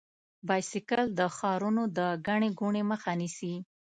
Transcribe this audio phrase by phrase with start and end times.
[0.47, 3.53] بایسکل د ښارونو د ګڼې ګوڼې مخه نیسي.